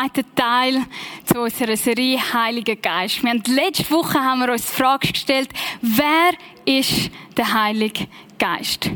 [0.00, 0.86] zweiten Teil
[1.24, 3.22] zu unserer Serie Heiliger Geist.
[3.22, 5.50] Wir haben letzte Woche haben wir uns die Frage gestellt,
[5.82, 6.30] wer
[6.64, 8.06] ist der Heilige
[8.38, 8.90] Geist?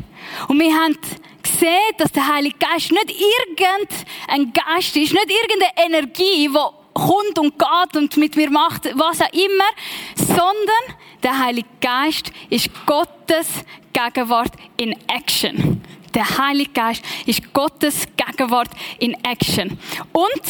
[0.47, 0.97] Und wir haben
[1.43, 3.13] gesehen, dass der Heilige Geist nicht
[3.47, 6.59] irgendein Geist ist, nicht irgendeine Energie, die
[6.93, 9.69] kommt und geht und mit mir macht, was auch immer,
[10.15, 13.47] sondern der Heilige Geist ist Gottes
[13.93, 15.81] Gegenwart in Action.
[16.15, 18.69] Der Heilige Geist ist Gottes Gegenwart
[18.99, 19.77] in Action.
[20.13, 20.41] Und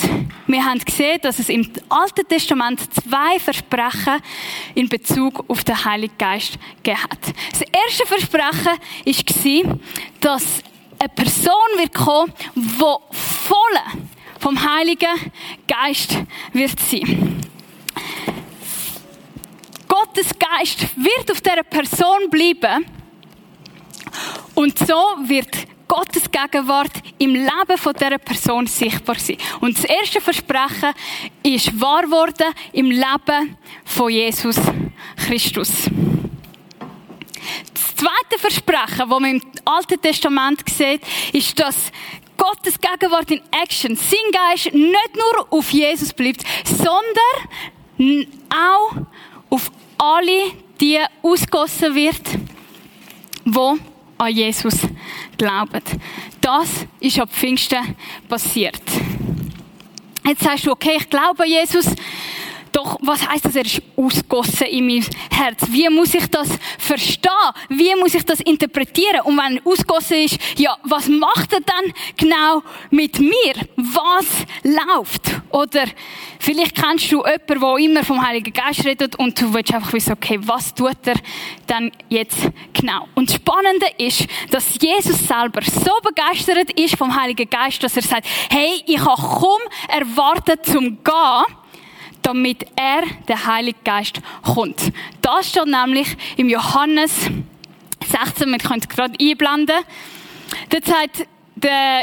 [0.45, 4.21] wir haben gesehen, dass es im Alten Testament zwei Versprechen
[4.75, 7.33] in Bezug auf den Heiligen Geist gegeben hat.
[7.49, 8.77] Das erste Versprechen
[9.65, 9.79] war,
[10.21, 10.43] dass
[10.99, 14.05] eine Person wird kommen, die voll
[14.39, 15.31] vom Heiligen
[15.67, 16.19] Geist
[16.53, 17.41] wird sein.
[19.87, 22.85] Gottes Geist wird auf dieser Person bleiben
[24.53, 24.93] und so
[25.27, 29.37] wird Gottes Gegenwart im Leben von dieser Person sichtbar sein.
[29.61, 30.93] Und das erste Versprechen
[31.43, 34.57] ist wahr geworden im Leben von Jesus
[35.15, 35.89] Christus.
[37.73, 41.01] Das zweite Versprechen, das man im Alten Testament sieht,
[41.33, 41.91] ist, dass
[42.37, 48.95] Gottes Gegenwart in Action, sein Geist nicht nur auf Jesus bleibt, sondern auch
[49.49, 52.21] auf alle, die ausgossen wird,
[53.45, 54.79] die an Jesus
[55.37, 55.81] glauben.
[56.41, 57.95] Das ist ab Pfingsten
[58.27, 58.81] passiert.
[60.25, 61.85] Jetzt sagst du, okay, ich glaube an Jesus,
[62.85, 63.55] doch was heißt das?
[63.55, 65.63] Er ist ausgossen in mein Herz.
[65.69, 67.31] Wie muss ich das verstehen?
[67.69, 69.21] Wie muss ich das interpretieren?
[69.23, 72.61] Und wenn er ausgossen ist, ja, was macht er dann genau
[72.91, 73.53] mit mir?
[73.75, 74.25] Was
[74.63, 75.41] läuft?
[75.51, 75.85] Oder
[76.39, 80.13] vielleicht kennst du jemanden, der immer vom Heiligen Geist redet und du willst einfach wissen,
[80.13, 81.15] okay, was tut er
[81.67, 83.07] dann jetzt genau?
[83.15, 88.03] Und das Spannende ist, dass Jesus selber so begeistert ist vom Heiligen Geist, dass er
[88.03, 91.55] sagt, hey, ich habe kaum erwartet zum Gehen,
[92.25, 94.91] damit er, der Heilige Geist, kommt.
[95.21, 97.11] Das steht nämlich im Johannes
[98.11, 99.77] 16, wir können es gerade einblenden.
[100.69, 101.27] Da sagt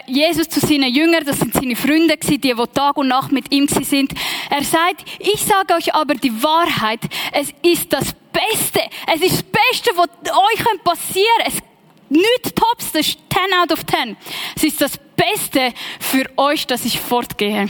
[0.06, 3.68] Jesus zu seinen Jüngern, das sind seine Freunde die, die Tag und Nacht mit ihm
[3.68, 4.12] sind.
[4.50, 7.00] Er sagt, ich sage euch aber die Wahrheit,
[7.32, 8.80] es ist das Beste,
[9.14, 11.71] es ist das Beste, was euch passieren kann.
[12.12, 14.16] Nichts tops, das ist 10 out of 10.
[14.54, 17.68] Es ist das Beste für euch, dass ich fortgehe.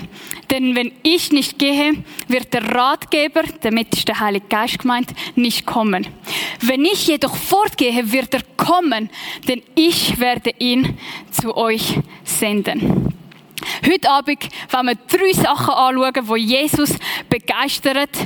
[0.50, 1.92] Denn wenn ich nicht gehe,
[2.26, 6.08] wird der Ratgeber, damit ist der Heilige Geist gemeint, nicht kommen.
[6.60, 9.10] Wenn ich jedoch fortgehe, wird er kommen,
[9.46, 10.98] denn ich werde ihn
[11.30, 13.14] zu euch senden.
[13.86, 16.96] Heute Abend wollen wir drei Sachen anschauen, wo Jesus
[17.28, 18.16] begeistert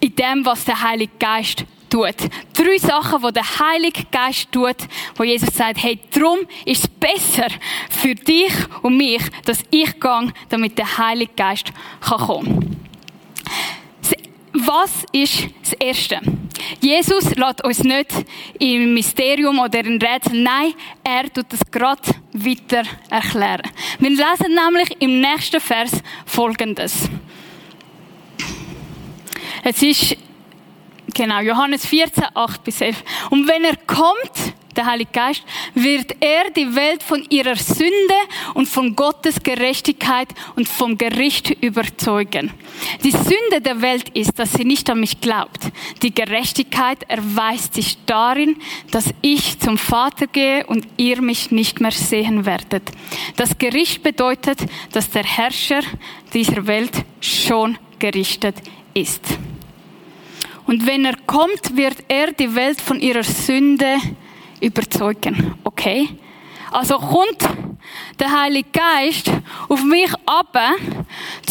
[0.00, 2.16] in dem, was der Heilige Geist tut.
[2.54, 4.76] Drei Sachen, die der Heilige Geist tut,
[5.16, 7.48] wo Jesus sagt, hey, drum ist es besser
[7.90, 12.82] für dich und mich, dass ich gehe, damit der Heilige Geist kann kommen
[14.52, 16.20] was ist das Erste?
[16.80, 18.10] Jesus lässt uns nicht
[18.58, 23.70] im Mysterium oder in Rätsel, nein, er tut es gerade weiter erklären.
[23.98, 25.92] Wir lesen nämlich im nächsten Vers
[26.26, 27.08] Folgendes.
[29.64, 30.16] Es ist
[31.14, 33.04] Genau, Johannes 14, 8 bis 11.
[33.30, 35.42] Und wenn er kommt, der Heilige Geist,
[35.74, 38.14] wird er die Welt von ihrer Sünde
[38.54, 42.50] und von Gottes Gerechtigkeit und vom Gericht überzeugen.
[43.04, 45.60] Die Sünde der Welt ist, dass sie nicht an mich glaubt.
[46.02, 48.56] Die Gerechtigkeit erweist sich darin,
[48.90, 52.90] dass ich zum Vater gehe und ihr mich nicht mehr sehen werdet.
[53.36, 54.60] Das Gericht bedeutet,
[54.92, 55.82] dass der Herrscher
[56.32, 58.56] dieser Welt schon gerichtet
[58.94, 59.22] ist.
[60.66, 63.96] Und wenn er kommt, wird er die Welt von ihrer Sünde
[64.60, 65.54] überzeugen.
[65.64, 66.08] Okay?
[66.70, 67.42] Also kommt
[68.18, 69.30] der Heilige Geist
[69.68, 70.56] auf mich ab,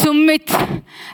[0.08, 0.50] um mit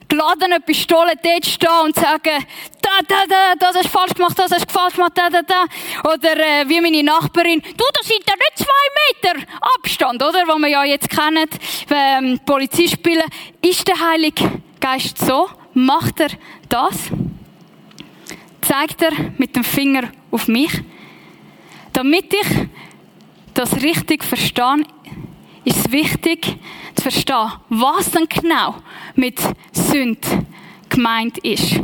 [0.09, 2.47] geladenen Pistolen dort zu stehen und zu sagen,
[2.81, 5.43] da, da, da, das hast du falsch gemacht, das hast du falsch gemacht, da, da,
[5.43, 5.65] da.
[6.11, 9.47] Oder äh, wie meine Nachbarin, du, da sind ja nicht zwei Meter
[9.77, 10.47] Abstand, oder?
[10.47, 11.47] Was wir ja jetzt kennen,
[11.91, 13.25] ähm, Polizei spielen.
[13.61, 15.51] Ist der Heilige Geist so?
[15.75, 16.31] Macht er
[16.69, 17.11] das?
[18.61, 20.73] Zeigt er mit dem Finger auf mich.
[21.93, 22.69] Damit ich
[23.55, 24.85] das richtig verstehe,
[25.65, 26.57] ist es wichtig
[26.95, 28.77] zu verstehen, was dann genau
[29.15, 29.41] mit
[29.73, 30.25] Sünd
[30.89, 31.81] gemeint ist.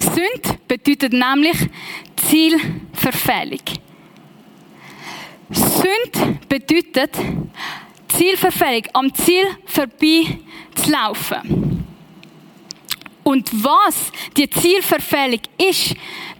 [0.00, 1.68] Sünd bedeutet nämlich
[2.16, 3.60] Zielverfehlung.
[5.50, 7.16] Sünd bedeutet
[8.08, 10.38] Zielverfehlung, am Ziel vorbei
[10.74, 11.77] zu laufen.
[13.28, 15.94] Und was die Zielverfehlung ist,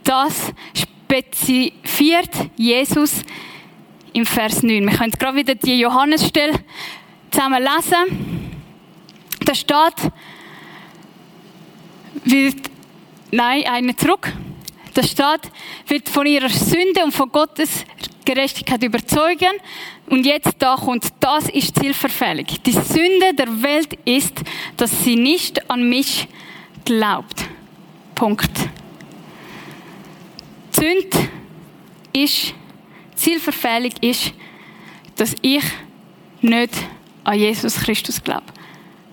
[0.04, 3.16] das spezifiziert Jesus
[4.14, 4.88] im Vers 9.
[4.88, 6.58] Wir können gerade wieder die Johannesstelle
[7.30, 8.62] zusammen lesen.
[9.44, 10.12] Da steht,
[12.24, 12.70] wird,
[13.32, 14.32] nein, eine zurück.
[14.94, 15.52] Da steht,
[15.88, 17.84] wird von ihrer Sünde und von Gottes
[18.24, 19.60] Gerechtigkeit überzeugen.
[20.06, 22.62] Und jetzt da kommt, das ist zielverfällig.
[22.62, 24.40] Die Sünde der Welt ist,
[24.78, 26.28] dass sie nicht an mich
[26.88, 27.44] glaubt.
[28.14, 28.50] Punkt.
[30.70, 31.28] Sünde
[32.14, 32.54] ist,
[33.14, 34.32] zielverfällig ist,
[35.16, 35.64] dass ich
[36.40, 36.72] nicht
[37.24, 38.46] an Jesus Christus glaube.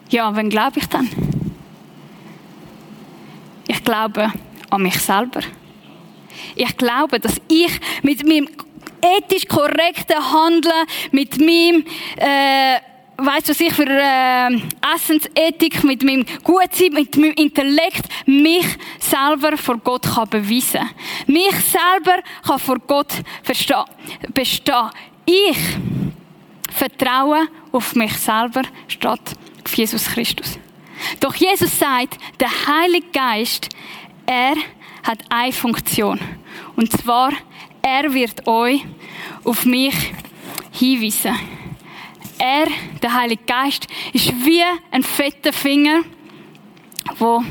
[0.10, 1.10] Ja, wen glaube ich dann?
[3.68, 4.32] Ich glaube
[4.70, 5.42] an mich selber.
[6.56, 8.48] Ich glaube, dass ich mit meinem
[9.02, 11.84] ethisch korrekten Handeln, mit meinem,
[12.16, 12.80] äh,
[13.18, 14.60] weißt du, was ich für äh,
[14.96, 18.66] Essensethik, mit meinem Gutsein, mit meinem Intellekt mich
[19.00, 20.90] selber vor Gott kann beweisen.
[21.28, 23.14] Mich selber kann vor Gott
[23.44, 24.90] bestehen.
[25.26, 25.58] Ich
[26.72, 29.34] vertraue auf mich selber statt
[29.64, 30.60] auf Jesus Christus.
[31.20, 33.70] Doch Jesus sagt, der Heilige Geist,
[34.26, 34.56] er
[35.04, 36.20] hat eine Funktion.
[36.76, 37.32] Und zwar,
[37.82, 38.84] er wird euch
[39.44, 39.96] auf mich
[40.72, 41.36] hinweisen.
[42.38, 42.68] Er,
[43.02, 46.04] der Heilige Geist, ist wie ein fetter Finger,
[47.18, 47.44] wo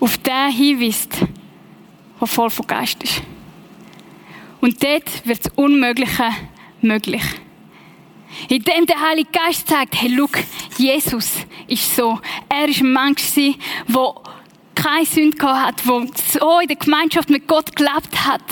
[0.00, 1.12] auf den hinweist,
[2.20, 3.22] der voll von Geist ist.
[4.60, 6.30] Und dort wird das Unmögliche
[6.80, 7.22] möglich.
[8.48, 10.38] Indem der Heilige Geist sagt, hey, look,
[10.78, 11.32] Jesus
[11.66, 12.20] ist so.
[12.48, 14.14] Er ist ein Mensch der
[14.74, 18.42] keine Sünde hat, der so in der Gemeinschaft mit Gott gelebt hat,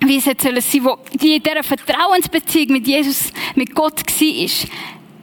[0.00, 4.68] wie es jetzt sein soll, wo die in dieser Vertrauensbeziehung mit Jesus, mit Gott war.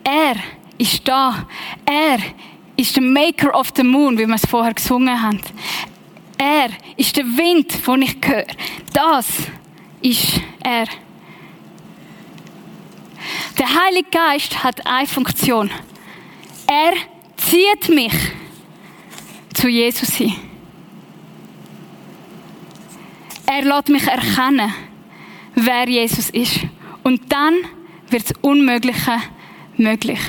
[0.03, 0.35] Er
[0.77, 1.47] ist da.
[1.85, 2.19] Er
[2.75, 5.41] ist der Maker of the Moon, wie wir es vorher gesungen haben.
[6.37, 8.45] Er ist der Wind, den ich höre.
[8.93, 9.27] Das
[10.01, 10.87] ist er.
[13.57, 15.71] Der Heilige Geist hat eine Funktion.
[16.67, 16.93] Er
[17.37, 18.13] zieht mich
[19.53, 20.46] zu Jesus hin.
[23.49, 24.73] Er lässt mich erkennen,
[25.55, 26.59] wer Jesus ist.
[27.01, 27.55] Und dann
[28.09, 29.19] wird das Unmögliche
[29.77, 30.19] möglich.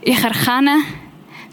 [0.00, 0.80] Ich erkenne,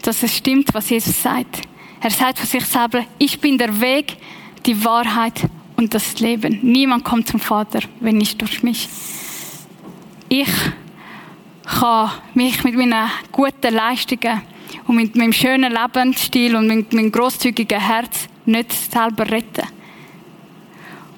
[0.02, 1.62] dass es stimmt, was Jesus sagt.
[2.00, 4.16] Er sagt von sich selber, ich bin der Weg,
[4.64, 6.58] die Wahrheit und das Leben.
[6.62, 8.88] Niemand kommt zum Vater, wenn nicht durch mich.
[10.28, 10.48] Ich
[11.64, 14.42] kann mich mit meinen guten Leistungen
[14.88, 19.66] und mit meinem schönen Lebensstil und mit meinem großzügigen Herz nicht selber retten.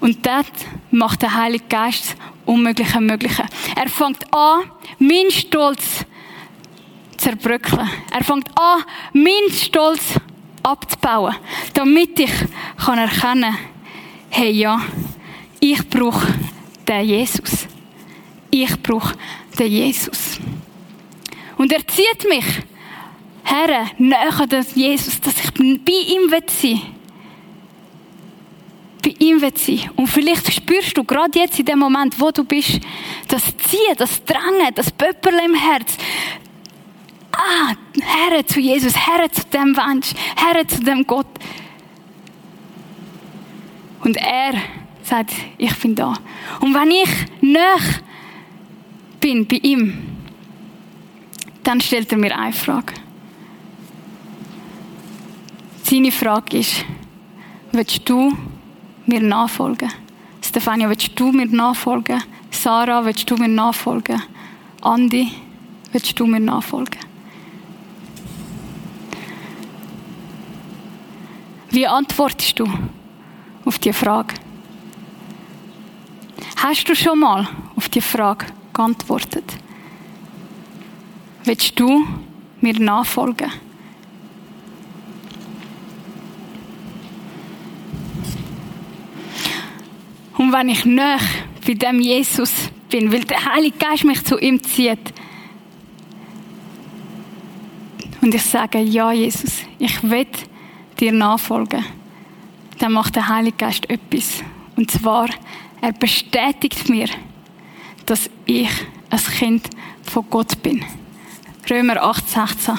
[0.01, 0.47] Und das
[0.91, 2.17] macht der Heilige Geist
[2.47, 3.45] Unmögliche Mögliche.
[3.77, 6.07] Er fängt an, meinen Stolz zu
[7.19, 7.91] zerbröckeln.
[8.11, 10.15] Er fängt an, meinen Stolz
[10.63, 11.35] abzubauen,
[11.75, 12.33] damit ich
[12.79, 13.57] kann erkennen
[14.31, 14.81] hey ja,
[15.61, 16.27] ich brauche
[16.87, 17.67] den Jesus.
[18.51, 19.15] Ich brauche
[19.59, 20.39] den Jesus.
[21.57, 22.45] Und er zieht mich
[23.45, 26.81] her, näher an Jesus, dass ich bei ihm sein will.
[29.03, 29.91] Bei ihm will sein.
[29.97, 32.81] Und vielleicht spürst du gerade jetzt in dem Moment, wo du bist,
[33.29, 35.97] das Ziehen, das Drängen, das Pöpperle im Herz.
[37.33, 41.27] Ah, her zu Jesus, her zu dem Mensch, her zu dem Gott.
[44.01, 44.55] Und er
[45.03, 46.15] sagt, ich bin da.
[46.61, 47.09] Und wenn ich
[47.41, 47.79] näher
[49.21, 49.95] bin bei ihm,
[51.63, 52.95] dann stellt er mir eine Frage.
[55.83, 56.85] Seine Frage ist,
[57.73, 58.37] willst du
[59.09, 59.91] mir nachfolgen?
[60.43, 62.23] Stefania, willst du mir nachfolgen?
[62.51, 64.23] Sarah, willst du mir nachfolgen?
[64.83, 65.33] Andi,
[65.93, 67.01] willst du mir nachfolgen?
[71.71, 72.67] Wie antwortest du?
[73.69, 74.35] auf die Frage?
[76.57, 77.47] Hast du schon mal
[77.77, 79.45] auf die Frage geantwortet?
[81.45, 82.07] Willst du
[82.61, 83.53] mir nachfolgen?
[90.49, 91.21] Und wenn ich näher
[91.67, 95.13] bei dem Jesus bin, weil der Heilige Geist mich zu ihm zieht,
[98.23, 100.27] und ich sage, ja, Jesus, ich will
[100.99, 101.85] dir nachfolgen
[102.79, 104.43] dann macht der Heilige Geist etwas.
[104.75, 105.29] Und zwar,
[105.83, 107.09] er bestätigt mir,
[108.07, 108.71] dass ich
[109.11, 109.69] ein Kind
[110.03, 110.83] von Gott bin.
[111.69, 112.79] Römer 8, 16.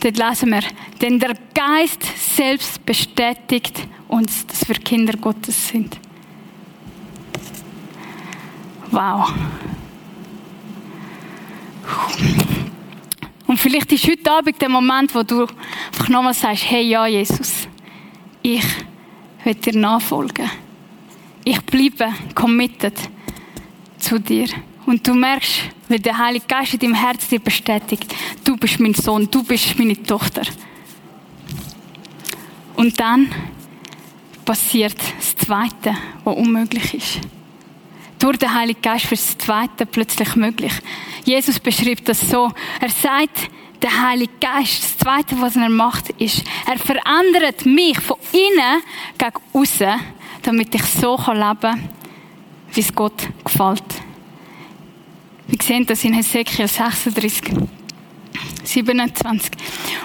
[0.00, 0.62] Dort lesen wir,
[1.00, 2.02] denn der Geist
[2.34, 6.00] selbst bestätigt uns, dass wir Kinder Gottes sind.
[8.94, 9.32] Wow.
[13.46, 17.68] Und vielleicht ist heute Abend der Moment, wo du einfach nochmal sagst, hey ja, Jesus
[18.44, 18.62] ich
[19.42, 20.50] will dir nachfolgen.
[21.44, 22.94] Ich bleibe committed
[23.98, 24.48] zu dir.
[24.86, 28.92] Und du merkst, weil der Heilige Geist in deinem Herz dir bestätigt, du bist mein
[28.92, 30.42] Sohn, du bist meine Tochter.
[32.76, 33.32] Und dann
[34.44, 37.20] passiert das Zweite, was unmöglich ist.
[38.24, 40.72] Durch den Heiligen Geist das Zweite plötzlich möglich.
[41.26, 42.50] Jesus beschreibt das so.
[42.80, 43.50] Er sagt,
[43.82, 48.82] der Heilige Geist, das Zweite, was er macht, ist, er verändert mich von innen
[49.18, 50.00] gegen außen,
[50.40, 51.90] damit ich so leben kann,
[52.72, 53.84] wie es Gott gefällt.
[55.46, 57.42] Wir sehen das in Hesekiel 36.
[58.64, 59.52] 27.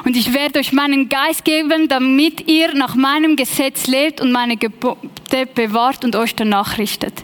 [0.06, 4.58] Und ich werde euch meinen Geist geben, damit ihr nach meinem Gesetz lebt und meine
[4.58, 7.24] Gebote bewahrt und euch danach richtet.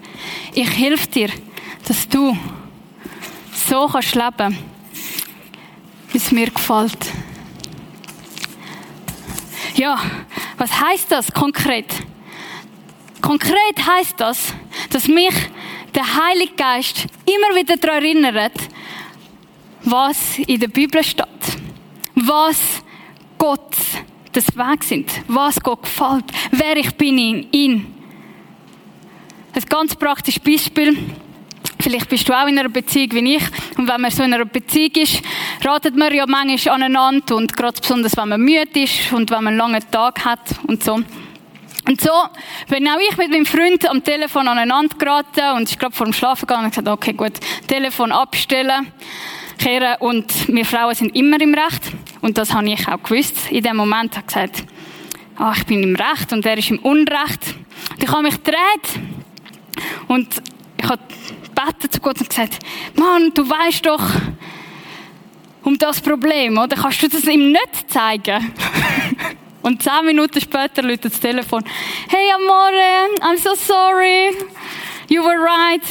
[0.53, 1.29] Ich helfe dir,
[1.87, 2.37] dass du
[3.67, 4.57] so kannst leben,
[6.11, 7.11] wie es mir gefällt.
[9.75, 9.99] Ja,
[10.57, 11.93] was heißt das konkret?
[13.21, 14.53] Konkret heißt das,
[14.91, 15.33] dass mich
[15.93, 18.53] der Heilige Geist immer wieder daran erinnert,
[19.85, 21.27] was in der Bibel steht,
[22.15, 22.83] was
[23.37, 23.75] Gott
[24.31, 27.87] das Weg sind, was Gott gefällt, wer ich bin in ihm.
[29.53, 30.97] Ein ganz praktisches Beispiel.
[31.79, 33.43] Vielleicht bist du auch in einer Beziehung wie ich.
[33.77, 35.21] Und wenn man so in einer Beziehung ist,
[35.63, 37.35] ratet man ja manchmal aneinander.
[37.35, 40.83] Und gerade besonders, wenn man müde ist und wenn man einen langen Tag hat und
[40.83, 40.99] so.
[41.87, 42.09] Und so
[42.67, 46.13] bin auch ich mit meinem Freund am Telefon aneinander geraten und ich glaube vor dem
[46.13, 47.33] Schlafen gegangen und gesagt, okay, gut,
[47.67, 48.87] Telefon abstellen,
[49.57, 51.91] kehren und wir Frauen sind immer im Recht.
[52.21, 53.51] Und das habe ich auch gewusst.
[53.51, 54.63] In dem Moment habe ich gesagt,
[55.37, 57.55] ah, ich bin im Recht und er ist im Unrecht.
[57.91, 59.01] Und ich habe mich gedreht
[60.07, 60.41] und
[60.77, 61.01] ich habe
[61.43, 62.59] gebeten zu Gott und gesagt,
[62.95, 64.03] Mann, du weißt doch
[65.63, 66.75] um das Problem, oder?
[66.75, 68.53] Kannst du das ihm nicht zeigen?
[69.63, 71.63] Und zehn Minuten später läutet das Telefon.
[72.07, 74.29] Hey Amore, I'm so sorry.
[75.09, 75.81] You were right.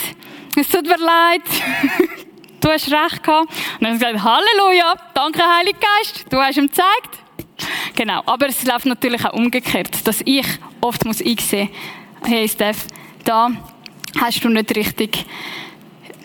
[0.57, 1.43] Es tut mir leid.
[2.65, 3.49] du hast recht gehabt.
[3.49, 7.19] Und dann hat er gesagt, Halleluja, danke Heiliger Geist, du hast ihm gezeigt.
[7.95, 10.47] Genau, aber es läuft natürlich auch umgekehrt, dass ich
[10.81, 11.69] oft muss einsehen,
[12.25, 12.87] hey Steph,
[13.25, 13.51] da
[14.21, 15.25] hast du nicht richtig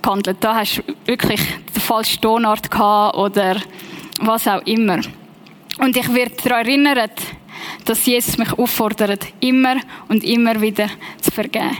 [0.02, 0.38] gehandelt.
[0.40, 1.42] Da hast du wirklich
[1.76, 3.58] den falschen Tonart gehabt oder
[4.22, 5.00] was auch immer.
[5.80, 7.22] Und ich werde daran erinnert,
[7.86, 9.76] dass Jesus mich auffordert, immer
[10.08, 10.90] und immer wieder
[11.22, 11.78] zu vergeben.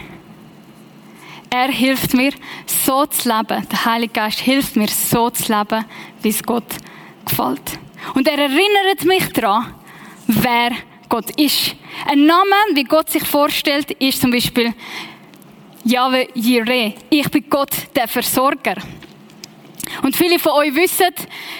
[1.52, 2.32] Er hilft mir,
[2.64, 3.66] so zu leben.
[3.68, 5.84] Der Heilige Geist hilft mir, so zu leben,
[6.22, 6.76] wie es Gott
[7.24, 7.78] gefällt.
[8.14, 9.74] Und er erinnert mich daran,
[10.28, 10.70] wer
[11.08, 11.74] Gott ist.
[12.06, 14.72] Ein Name, wie Gott sich vorstellt, ist zum Beispiel
[15.84, 16.94] Yahweh Jireh.
[17.10, 18.76] Ich bin Gott, der Versorger.
[20.02, 21.12] Und viele von euch wissen,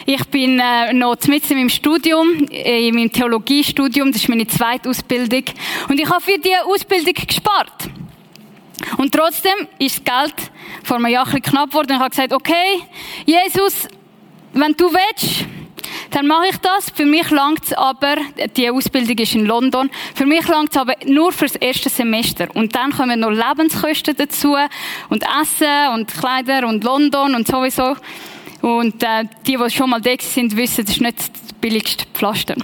[0.07, 4.47] ich bin äh, noch mitten in meinem Studium, äh, in meinem Theologiestudium, das ist meine
[4.47, 5.43] zweite Ausbildung.
[5.89, 7.91] Und ich habe für diese Ausbildung gespart.
[8.97, 10.51] Und trotzdem ist das Geld
[10.85, 11.93] vor einem Jahr ein knapp geworden.
[11.93, 12.83] Ich habe gesagt, okay,
[13.27, 13.89] Jesus,
[14.53, 15.47] wenn du willst,
[16.11, 16.91] dann mache ich das.
[16.91, 18.17] Für mich langt es aber,
[18.57, 22.49] die Ausbildung ist in London, für mich langt es aber nur fürs erste Semester.
[22.55, 24.57] Und dann kommen noch Lebenskosten dazu
[25.09, 27.97] und Essen und Kleider und London und sowieso.
[28.63, 32.57] Und äh, die, die schon mal da sind, wissen, das ist nicht das billigste Pflaster.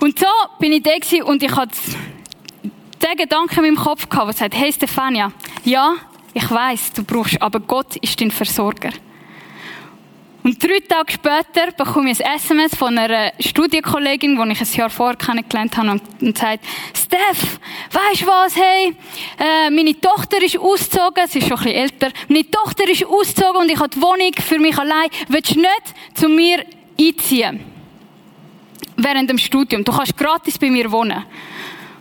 [0.00, 0.26] Und so
[0.60, 0.92] bin ich da
[1.24, 1.78] und ich hatte
[3.04, 5.32] den Gedanken in meinem Kopf gehabt, der sagt, hey Stefania,
[5.64, 5.94] ja,
[6.32, 8.90] ich weiß, du brauchst, aber Gott ist dein Versorger.
[10.42, 14.90] Und drei Tage später bekomme ich ein SMS von einer Studienkollegin, die ich ein Jahr
[14.90, 17.58] vorher kennengelernt habe, und sagt, Steph,
[17.90, 18.94] weisst du was, hey,
[19.38, 23.62] äh, meine Tochter ist ausgezogen, sie ist schon ein bisschen älter, meine Tochter ist ausgezogen
[23.62, 26.64] und ich habe die Wohnung für mich allein, willst du nicht zu mir
[27.00, 27.60] einziehen?
[28.96, 29.82] Während dem Studium.
[29.82, 31.24] Du kannst gratis bei mir wohnen.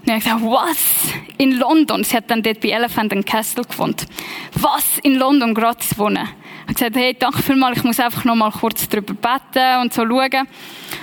[0.05, 1.13] Und ich gesagt, was?
[1.37, 2.03] In London?
[2.03, 4.05] Sie hat dann dort bei Elephant and Castle gewohnt.
[4.53, 4.99] Was?
[5.01, 6.27] In London gratis wohnen?
[6.27, 9.93] Ich habe gesagt, hey, danke vielmals, ich muss einfach noch mal kurz drüber beten und
[9.93, 10.11] so schauen.
[10.11, 10.47] Und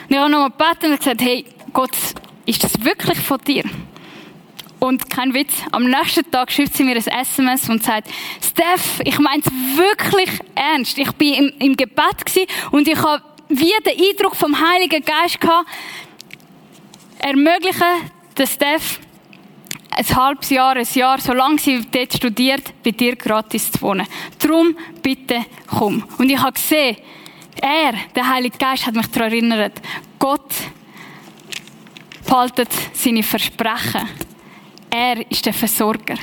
[0.09, 1.97] ich habe noch mal gebeten und gesagt, hey, Gott,
[2.45, 3.64] ist das wirklich von dir?
[4.80, 8.09] Und kein Witz, am nächsten Tag schreibt sie mir ein SMS und sagt,
[8.42, 10.99] Steph, ich meine es wirklich ernst.
[10.99, 15.69] Ich bin im, im Gebet und ich habe wie den Eindruck vom Heiligen Geist gehabt,
[17.19, 18.99] ermöglichen, dass Steph
[19.90, 24.06] ein halbes Jahr, ein Jahr, solange sie dort studiert, bei dir gratis zu wohnen.
[24.38, 26.02] Darum bitte komm.
[26.16, 26.97] Und ich habe gesehen,
[27.61, 29.75] er, der Heilige Geist, hat mich daran erinnert,
[30.18, 30.54] Gott
[32.26, 34.09] behaltet seine Versprechen.
[34.88, 36.16] Er ist der Versorger.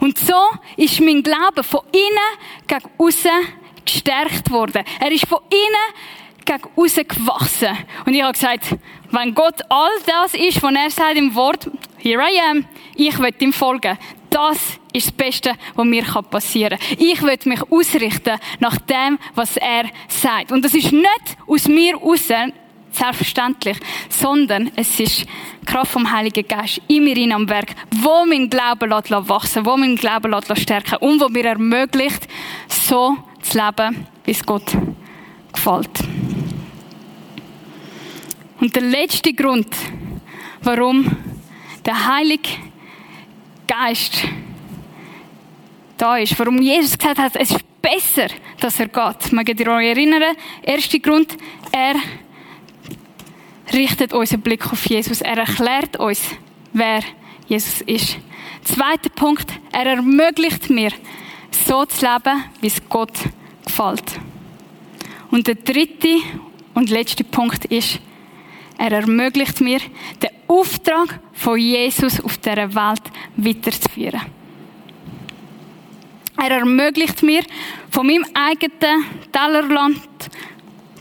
[0.00, 3.54] Und so ist mein Glaube von innen gegen außen
[3.86, 4.84] gestärkt worden.
[5.00, 7.74] Er ist von innen gegen außen gewachsen.
[8.04, 8.76] Und ich habe gesagt,
[9.10, 13.34] wenn Gott all das ist, was er sagt im Wort, here I am, ich will
[13.40, 13.98] ihm folgen,
[14.30, 16.98] Das ist das Beste, was mir passieren kann.
[16.98, 20.52] Ich will mich ausrichten nach dem, was er sagt.
[20.52, 22.28] Und das ist nicht aus mir raus,
[22.90, 25.26] selbstverständlich, sondern es ist
[25.64, 29.96] Kraft vom Heiligen Geist in mir rein am Werk, wo mein Glauben wachsen wo mein
[29.96, 32.26] Glauben stärken und wo mir ermöglicht,
[32.68, 34.76] so zu leben, wie es Gott
[35.52, 35.90] gefällt.
[38.60, 39.68] Und der letzte Grund,
[40.62, 41.16] warum
[41.84, 42.50] der Heilige
[43.66, 44.24] Geist
[45.96, 48.28] da ist, warum Jesus gesagt hat, es ist besser,
[48.60, 49.32] dass er geht.
[49.32, 50.36] Mag ihr euch erinnern?
[50.62, 51.36] Erster Grund,
[51.72, 51.94] er
[53.72, 55.20] richtet unseren Blick auf Jesus.
[55.20, 56.22] Er erklärt uns,
[56.72, 57.02] wer
[57.46, 58.18] Jesus ist.
[58.64, 60.90] Zweiter Punkt, er ermöglicht mir,
[61.50, 63.14] so zu leben, wie es Gott
[63.64, 64.20] gefällt.
[65.30, 66.16] Und der dritte
[66.74, 68.00] und letzte Punkt ist,
[68.78, 69.80] er ermöglicht mir,
[70.22, 73.02] den Auftrag von Jesus auf dieser Welt
[73.36, 74.20] weiterzuführen.
[76.40, 77.42] Er ermöglicht mir,
[77.90, 80.00] von meinem eigenen Tellerland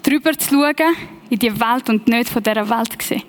[0.03, 0.95] drüber zu schauen,
[1.29, 3.23] in die Welt und nicht von dieser Welt zu sehen.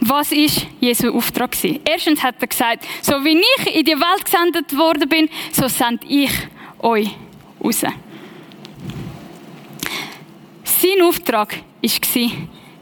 [0.00, 1.80] Was ist Jesu Auftrag gewesen?
[1.84, 6.06] Erstens hat er gesagt, so wie ich in die Welt gesendet worden bin, so sende
[6.06, 6.32] ich
[6.80, 7.10] euch
[7.62, 7.80] raus.
[10.64, 12.30] Sein Auftrag war,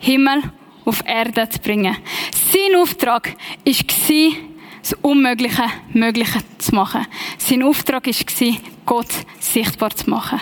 [0.01, 0.43] Himmel
[0.85, 1.97] auf Erde zu bringen.
[2.33, 3.29] Sein Auftrag
[3.65, 4.33] war,
[4.83, 7.07] das Unmögliche Mögliche zu machen.
[7.39, 10.41] Sein Auftrag war, Gott sichtbar zu machen.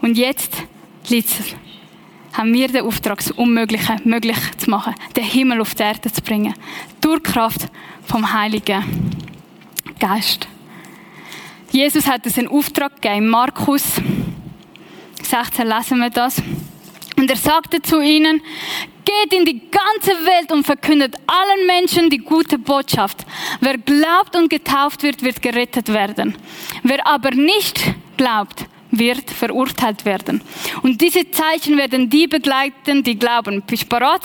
[0.00, 0.52] Und jetzt
[2.32, 6.20] haben wir den Auftrag, das Unmögliche möglich zu machen, den Himmel auf die Erde zu
[6.20, 6.54] bringen.
[7.00, 7.68] Durch Kraft
[8.06, 8.84] vom Heiligen
[9.98, 10.48] Geist.
[11.70, 13.28] Jesus hat uns einen Auftrag gegeben.
[13.28, 13.82] Markus
[15.22, 16.42] 16 lesen wir das.
[17.16, 18.42] Und er sagte zu ihnen,
[19.04, 23.24] geht in die ganze Welt und verkündet allen Menschen die gute Botschaft.
[23.60, 26.36] Wer glaubt und getauft wird, wird gerettet werden.
[26.82, 27.80] Wer aber nicht
[28.16, 28.66] glaubt,
[28.98, 30.40] wird verurteilt werden.
[30.82, 33.62] Und diese Zeichen werden die begleiten, die glauben.
[33.62, 34.22] Bist du parat?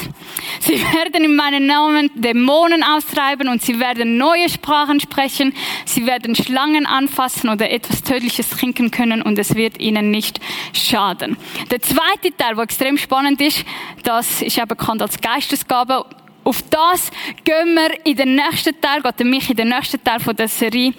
[0.59, 5.53] Sie werden in meinem Namen Dämonen austreiben und sie werden neue Sprachen sprechen.
[5.85, 10.39] Sie werden Schlangen anfassen oder etwas Tödliches trinken können und es wird ihnen nicht
[10.73, 11.37] schaden.
[11.71, 13.65] Der zweite Teil, der extrem spannend ist,
[14.03, 16.05] das ist ja bekannt als Geistesgabe
[16.49, 17.11] auf das
[17.43, 20.93] gehen wir in den nächsten Teil, geht mich in den nächsten Teil von der Serie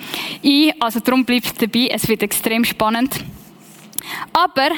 [0.44, 0.72] ein.
[0.78, 3.16] Also darum bleibt dabei, es wird extrem spannend.
[4.32, 4.70] Aber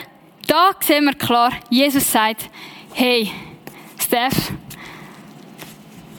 [0.47, 2.51] da sehen wir klar, Jesus sagt,
[2.95, 3.31] hey,
[3.99, 4.53] Steph,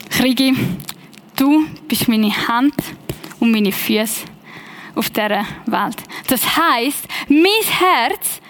[0.10, 0.54] Krigi,
[1.36, 2.76] du bist meine Hand
[3.39, 4.26] und meine Füße
[4.96, 5.98] auf dieser Welt.
[6.28, 8.42] Das heißt, mein Herz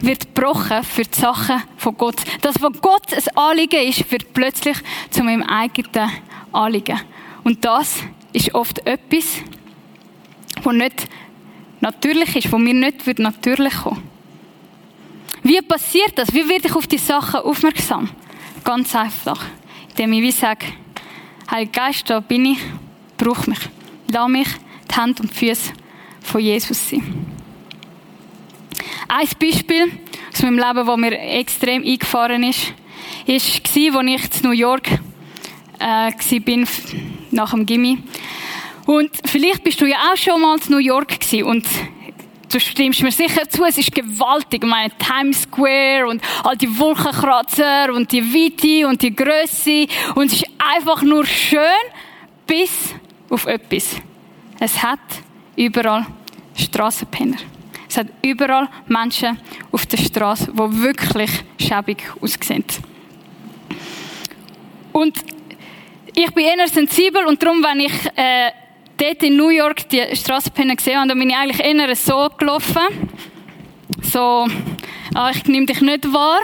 [0.00, 2.16] wird gebrochen für die Sachen von Gott.
[2.40, 4.76] Das, was Gott ein Anliegen ist, wird plötzlich
[5.10, 6.10] zu meinem eigenen
[6.52, 7.00] Anliegen.
[7.44, 9.42] Und das ist oft etwas,
[10.62, 11.08] was nicht
[11.80, 14.02] natürlich ist, wo mir nicht natürlich kommen
[15.42, 16.32] Wie passiert das?
[16.32, 18.08] Wie werde ich auf die Sachen aufmerksam?
[18.64, 19.40] Ganz einfach.
[19.90, 20.66] Indem ich wie sage,
[21.50, 22.58] Heiliger Geist, da bin ich,
[23.16, 23.58] brauch mich.
[24.12, 24.48] Lass mich
[24.90, 25.72] die Hände und die Füße
[26.20, 27.26] von Jesus sein.
[29.08, 29.90] Ein Beispiel
[30.32, 32.74] aus meinem Leben, das mir extrem eingefahren ist,
[33.26, 34.90] war, als ich in New York
[35.78, 36.68] äh, war,
[37.30, 37.98] nach dem Gimmi.
[38.88, 41.66] Und vielleicht bist du ja auch schon mal in New York gewesen und
[42.50, 44.64] du stimmst mir sicher zu, es ist gewaltig.
[44.64, 50.32] Ich meine, Times Square und all die Wolkenkratzer und die Weite und die Größe und
[50.32, 51.60] es ist einfach nur schön
[52.46, 52.94] bis
[53.28, 53.96] auf etwas.
[54.58, 55.00] Es hat
[55.54, 56.06] überall
[56.56, 57.36] Strassenpenner.
[57.90, 59.38] Es hat überall Menschen
[59.70, 62.64] auf der Straße, die wirklich schäbig aussehen.
[64.94, 65.18] Und
[66.14, 68.50] ich bin eher sensibel und darum, wenn ich äh,
[68.98, 72.82] dort in New York die Strassenpenner gesehen habe, dann bin ich eigentlich eher so gelaufen.
[74.02, 74.46] So,
[75.14, 76.40] ah, ich nehme dich nicht wahr.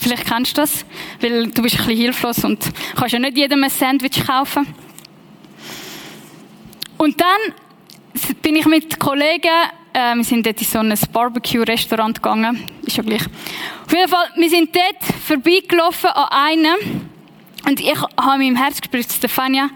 [0.00, 0.84] Vielleicht kennst du das,
[1.20, 2.62] weil du bist ein bisschen hilflos und
[2.94, 4.66] kannst ja nicht jedem ein Sandwich kaufen.
[6.98, 7.54] Und dann
[8.42, 9.48] bin ich mit Kollegen,
[9.92, 13.22] äh, wir sind dort in so ein Barbecue-Restaurant gegangen, ist ja gleich.
[13.86, 17.08] Auf jeden Fall, wir sind dort vorbeigelaufen an einem
[17.66, 19.70] und ich habe mir im Herz gespürt, Stefania,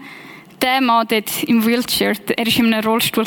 [0.61, 3.25] der Mann dort im Wheelchair, er war in einem Rollstuhl.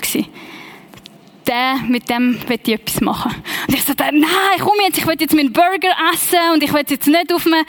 [1.47, 3.35] Der, mit dem will ich etwas machen.
[3.67, 4.29] Und ich sagte, nein,
[4.61, 7.65] komm jetzt, ich will jetzt meinen Burger essen und ich will jetzt nicht auf einen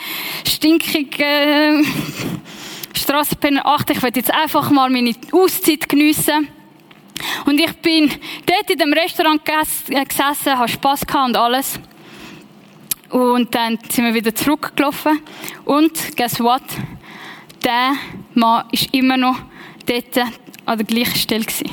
[0.46, 1.86] stinkigen
[2.94, 6.48] Strassenpenner achten, ich will jetzt einfach mal meine Auszeit geniessen.
[7.46, 8.10] Und ich bin
[8.46, 11.80] dort in dem Restaurant äh, gesessen, habe Spass gehabt und alles.
[13.10, 15.20] Und dann sind wir wieder zurückgelaufen.
[15.66, 16.64] Und guess what?
[17.64, 17.94] Der
[18.34, 19.38] Mann ist immer noch
[19.86, 20.28] dort
[20.66, 21.46] an der gleichen Stelle.
[21.46, 21.70] Gewesen.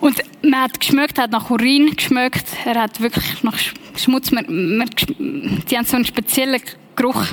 [0.00, 2.46] Und man hat geschmeckt, hat nach Urin geschmeckt.
[2.64, 3.58] Er hat wirklich nach
[3.96, 4.30] Schmutz.
[4.30, 6.60] Man, man, die haben so einen speziellen
[6.94, 7.24] Geruch.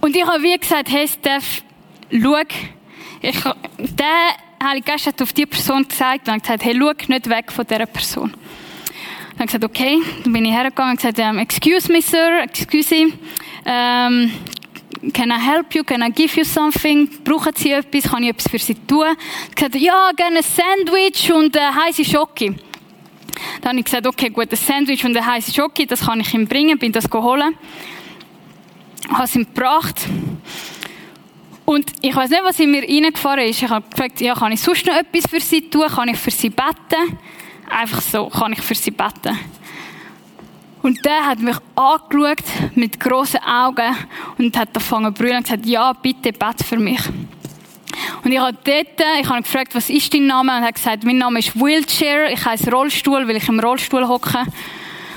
[0.00, 1.62] Und ich habe wie gesagt, hey Steph,
[2.10, 2.36] schau,
[3.20, 3.36] ich,
[3.78, 4.06] der
[4.62, 7.86] Heilige Geist hat auf die Person gesagt und gesagt, hey, schau nicht weg von dieser
[7.86, 8.30] Person.
[8.30, 8.40] Dann
[9.38, 9.98] habe ich gesagt, okay.
[10.24, 13.12] Dann bin ich hergegangen und gesagt, um, excuse me, sir, excuse me.
[13.64, 14.32] Um,
[15.12, 15.84] can I help you?
[15.84, 17.08] Can I give you something?
[17.24, 18.10] Brauchen Sie etwas?
[18.10, 19.16] Kann ich etwas für Sie tun?
[19.48, 22.54] Ich gesagt, ja, gerne ein Sandwich und eine heiße Schoki.
[23.60, 26.34] Dann habe ich gesagt, okay, gut, ein Sandwich und eine heiße Schoki, das kann ich
[26.34, 27.54] ihm bringen, bin das geholt.
[29.08, 30.06] Habe es ihm gebracht.
[31.64, 33.62] Und ich weiß nicht, was in mir reingefahren ist.
[33.62, 35.86] Ich habe gefragt, ja, kann ich sonst noch etwas für Sie tun?
[35.86, 37.18] Kann ich für Sie beten?
[37.68, 39.38] Einfach so, kann ich für Sie beten?
[40.82, 43.96] Und der hat mich angeschaut mit grossen Augen
[44.38, 47.00] und hat angefangen zu brüllen und gesagt, ja, bitte bete für mich.
[48.24, 50.56] Und ich habe dort, ich habe gefragt, was ist dein Name?
[50.56, 54.06] Und er hat gesagt, mein Name ist Wheelchair, ich heiße Rollstuhl, weil ich im Rollstuhl
[54.06, 54.44] hocke.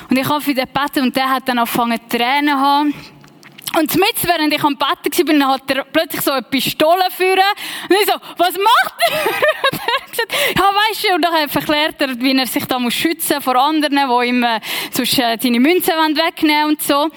[0.09, 2.93] Und ich habe für den gebeten und der hat dann angefangen Tränen zu haben.
[3.77, 7.39] Und mit, während ich am Betten war, hat er plötzlich so eine Pistole führen.
[7.89, 9.11] Und ich so, was macht er?
[10.11, 13.55] gesagt, ja, weisst du, und dann erklärt er, wie er sich da muss schützen vor
[13.55, 14.59] anderen, die ihm äh,
[14.91, 17.09] sonst äh, seine Münzen wegnehmen und so.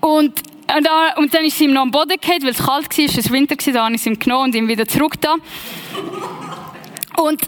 [0.00, 0.42] Und,
[0.76, 3.18] und, da, und dann ist sie ihm noch am Boden gefallen, weil es kalt war,
[3.18, 5.34] es war Winter, da habe ich ihn genommen und ihn wieder zurück da.
[7.16, 7.42] Und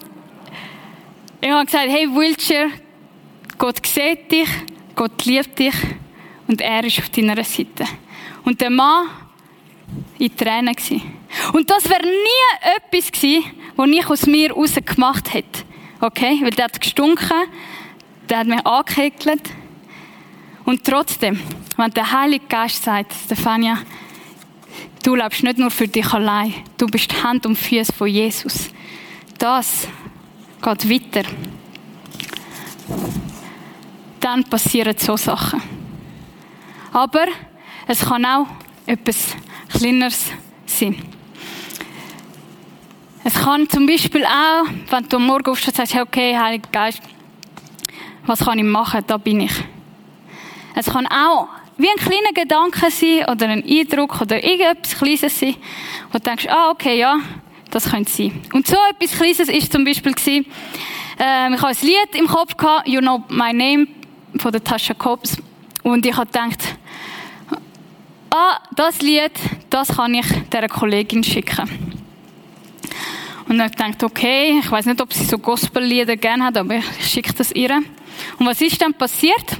[1.39, 2.69] ich habe gesagt, hey, Wheelchair,
[3.57, 4.49] Gott sieht dich,
[4.95, 5.73] Gott liebt dich
[6.51, 7.85] und er ist auf deiner Seite.
[8.43, 9.07] Und der Mann
[10.19, 10.75] in Tränen.
[11.53, 13.41] Und das wäre nie etwas gsi,
[13.77, 15.63] was ich aus mir raus gemacht hätte.
[16.01, 16.39] Okay?
[16.41, 17.47] Weil der hat gestunken,
[18.29, 19.49] der hat mich angehekelt.
[20.65, 21.39] Und trotzdem,
[21.77, 23.77] wenn der Heilige Geist sagt, Stefania,
[25.03, 28.71] du lebst nicht nur für dich allein, du bist Hand und Füße von Jesus.
[29.37, 29.87] Das
[30.61, 31.29] geht weiter.
[34.19, 35.80] Dann passieren so Sachen.
[36.91, 37.25] Aber
[37.87, 38.47] es kann auch
[38.85, 39.35] etwas
[39.69, 40.31] Kleineres
[40.65, 40.97] sein.
[43.23, 47.01] Es kann zum Beispiel auch, wenn du am Morgen aufstehst sagst, okay, Heiliger Geist,
[48.25, 49.03] was kann ich machen?
[49.05, 49.53] Da bin ich.
[50.75, 55.55] Es kann auch wie ein kleiner Gedanke sein oder ein Eindruck oder irgendetwas Kleines sein,
[56.11, 57.19] wo du denkst, ah, okay, ja,
[57.69, 58.41] das könnte sein.
[58.53, 60.45] Und so etwas Kleines ist zum Beispiel gewesen,
[61.19, 63.87] äh, ich habe ein Lied im Kopf gehabt, You Know My Name,
[64.37, 65.37] von der Tascha Cobbs.
[65.83, 66.75] Und ich habe gedacht,
[68.31, 69.31] ah, das Lied,
[69.69, 71.69] das kann ich dieser Kollegin schicken.
[73.47, 77.07] Und dann gedacht, okay, ich weiß nicht, ob sie so Gospellieder gerne hat, aber ich
[77.07, 77.81] schicke das ihr.
[78.39, 79.57] Und was ist dann passiert?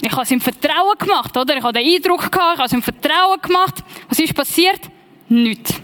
[0.00, 1.56] Ich habe es im Vertrauen gemacht, oder?
[1.56, 3.82] Ich habe den Eindruck gehabt, ich habe es im Vertrauen gemacht.
[4.08, 4.80] Was ist passiert?
[5.28, 5.74] Nichts.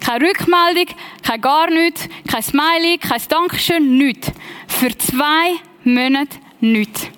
[0.00, 4.30] Keine Rückmeldung, kein gar nichts, kein Smiley, kein Dankeschön, nichts.
[4.66, 7.08] Für zwei Monate nichts.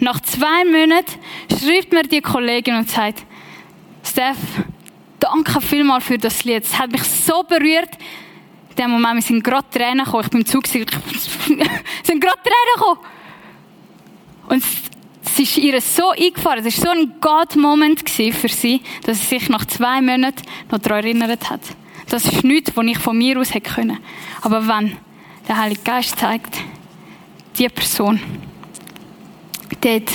[0.00, 1.12] Nach zwei Monaten
[1.48, 3.24] schreibt mir die Kollegin und sagt,
[4.14, 4.36] Steph,
[5.18, 6.62] danke vielmals für das Lied.
[6.62, 7.98] Es hat mich so berührt.
[8.70, 10.22] In dem Moment sind gerade Tränen gekommen.
[10.22, 13.00] Ich bin im Zug, sind gerade Tränen gekommen.
[14.50, 14.62] Und
[15.24, 16.64] es ist ihr so eingefahren.
[16.64, 21.02] Es war so ein God-Moment für sie, dass sie sich nach zwei Monaten noch daran
[21.02, 21.62] erinnert hat.
[22.08, 23.98] Das ist nichts, was ich von mir aus hätte können.
[24.42, 24.96] Aber wenn
[25.48, 26.60] der Heilige Geist zeigt,
[27.58, 28.20] die Person,
[29.80, 30.12] dort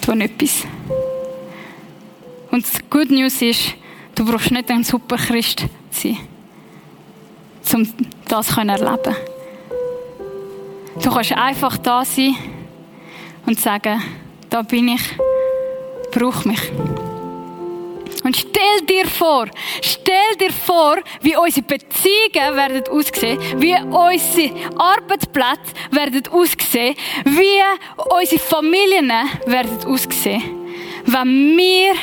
[0.00, 0.64] tun etwas.
[2.50, 3.74] Und die Good News ist,
[4.14, 6.16] du brauchst nicht ein super Christ sein,
[7.74, 7.86] um
[8.26, 9.16] das zu erleben.
[11.02, 12.34] Du kannst einfach da sein
[13.46, 14.02] und sagen,
[14.50, 15.02] da bin ich,
[16.10, 16.60] brauch mich.
[18.24, 19.46] Und stell dir vor,
[19.80, 27.62] stell dir vor, wie unsere Beziehungen werden aussehen, wie unsere Arbeitsplätze werden aussehen, wie
[28.20, 29.12] unsere Familien
[29.46, 30.42] werden aussehen,
[31.06, 31.94] wenn wir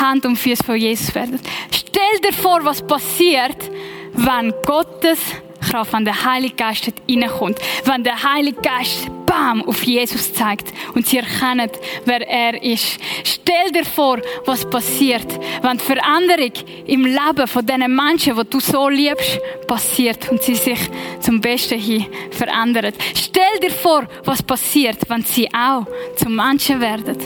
[0.00, 1.38] Hand und Füße von Jesus werden.
[1.70, 3.70] Stell dir vor, was passiert,
[4.12, 5.18] wenn Gottes
[5.60, 11.06] Kraft, wenn der Heilige Geist reinkommt, wenn der Heilige Geist bam auf Jesus zeigt und
[11.06, 11.70] sie erkennen,
[12.04, 12.98] wer er ist.
[13.24, 15.26] Stell dir vor, was passiert,
[15.62, 16.52] wenn die Veränderung
[16.86, 20.80] im Leben von diesen Menschen, die du so liebst, passiert und sie sich
[21.20, 22.92] zum Besten hin verändern.
[23.14, 27.16] Stell dir vor, was passiert, wenn sie auch zum Menschen werden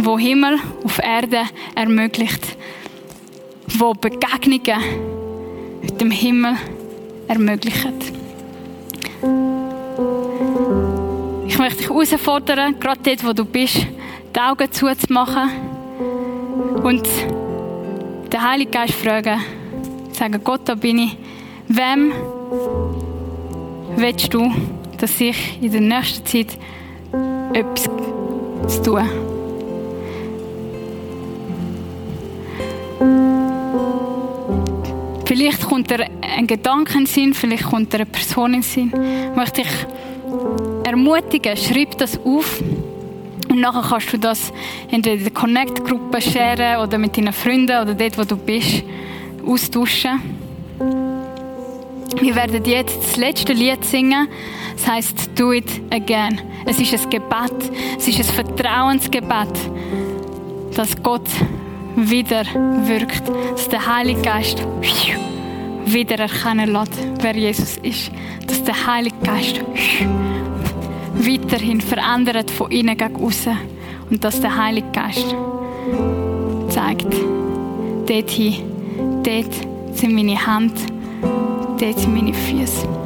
[0.00, 1.42] wo Himmel auf Erde
[1.74, 2.56] ermöglicht,
[3.66, 4.80] wo Begegnungen
[5.82, 6.56] mit dem Himmel
[7.26, 8.17] ermöglichen.
[11.58, 13.84] Ich möchte dich herausfordern, gerade dort, wo du bist,
[14.32, 15.50] die Augen zuzumachen
[16.84, 17.02] und
[18.32, 19.40] den Heiligen Geist fragen,
[20.12, 21.16] sagen, Gott, da bin ich.
[21.66, 22.12] Wem
[23.96, 24.52] willst du,
[24.98, 26.56] dass ich in der nächsten Zeit
[27.52, 27.90] etwas
[28.68, 29.08] zu tun?
[35.24, 38.62] Vielleicht kommt dir ein Gedanke in den Sinn, vielleicht kommt dir eine Person in den
[38.62, 38.92] Sinn.
[39.30, 39.62] Ich möchte
[40.88, 42.62] ermutigen, schreib das auf.
[43.48, 44.52] Und nachher kannst du das
[44.90, 48.82] entweder in der Connect-Gruppe sharen oder mit deinen Freunden oder dort, wo du bist,
[49.46, 50.20] austauschen.
[52.20, 54.28] Wir werden jetzt das letzte Lied singen.
[54.76, 56.40] Das heißt Do It Again.
[56.66, 57.72] Es ist ein Gebet.
[57.98, 59.52] Es ist ein Vertrauensgebet,
[60.74, 61.28] dass Gott
[61.96, 62.44] wieder
[62.84, 63.22] wirkt,
[63.52, 64.62] dass der Heilige Geist
[65.84, 68.10] wieder erkennen lässt, wer Jesus ist.
[68.46, 69.60] Dass der Heilige Geist
[71.26, 73.56] weiterhin verändert von innen gegen außen
[74.10, 75.34] und dass der Heilige Geist
[76.68, 77.12] zeigt,
[78.06, 78.54] dort hin,
[79.22, 80.74] dort sind meine Hände,
[81.78, 82.97] dort sind meine Füße.